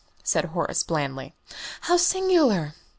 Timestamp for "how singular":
1.81-2.73